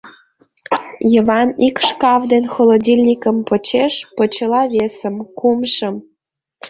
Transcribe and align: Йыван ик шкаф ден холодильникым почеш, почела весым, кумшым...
Йыван 1.11 1.49
ик 1.67 1.75
шкаф 1.87 2.21
ден 2.31 2.45
холодильникым 2.53 3.37
почеш, 3.47 3.93
почела 4.17 4.63
весым, 4.73 5.15
кумшым... 5.37 5.95